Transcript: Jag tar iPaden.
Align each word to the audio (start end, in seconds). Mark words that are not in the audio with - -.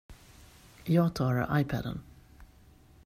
Jag 0.83 1.13
tar 1.15 1.59
iPaden. 1.59 1.99